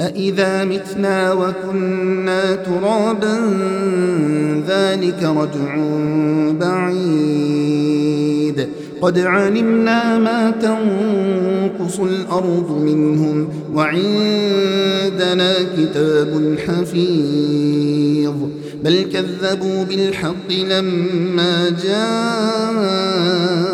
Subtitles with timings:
[0.00, 3.36] أإذا متنا وكنا ترابا
[4.68, 5.76] ذلك رجع
[6.60, 7.64] بعيد
[9.02, 18.34] قد علمنا ما تنقص الأرض منهم وعندنا كتاب حفيظ
[18.84, 23.73] بل كذبوا بالحق لما جاءهم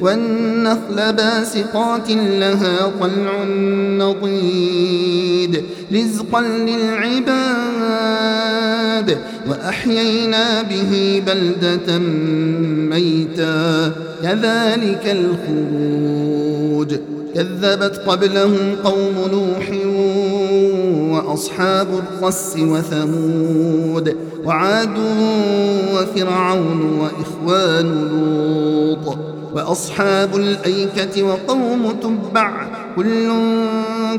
[0.00, 3.44] والنخل باسقات لها طلع
[3.98, 7.32] نضيد رزقا للعباد
[9.48, 11.98] وأحيينا به بلدة
[12.88, 16.94] ميتا كذلك الخروج
[17.34, 19.70] كذبت قبلهم قوم نوح
[21.12, 24.98] وأصحاب الرس وثمود وعاد
[25.94, 33.28] وفرعون وإخوان لوط وأصحاب الأيكة وقوم تبع كل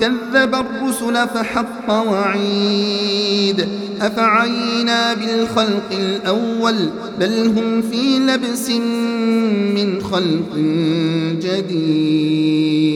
[0.00, 3.68] كذب الرسل فحق وعيد
[4.00, 8.70] أفعينا بالخلق الأول بل هم في لبس
[9.76, 10.56] من خلق
[11.42, 12.86] جديد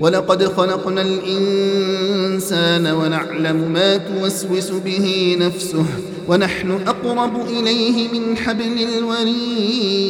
[0.00, 5.84] ولقد خلقنا الإنسان ونعلم ما توسوس به نفسه
[6.28, 10.09] ونحن أقرب إليه من حبل الوريد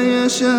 [0.31, 0.51] يشاءون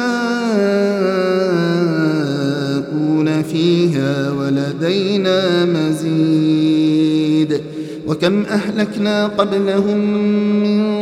[3.43, 7.61] فيها ولدينا مزيد.
[8.07, 9.99] وكم أهلكنا قبلهم
[10.63, 11.02] من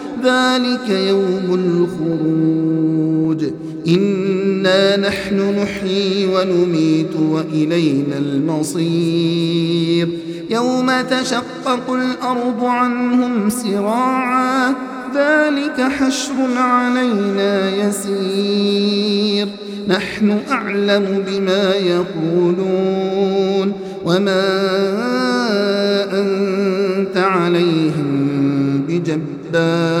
[0.23, 3.45] ذلك يوم الخروج.
[3.87, 10.07] إنا نحن نحيي ونميت وإلينا المصير.
[10.49, 14.73] يوم تشقق الأرض عنهم سراعا
[15.15, 19.47] ذلك حشر علينا يسير.
[19.87, 23.73] نحن أعلم بما يقولون.
[24.05, 24.41] وما
[26.13, 28.31] أنت عليهم
[28.87, 30.00] بجبار.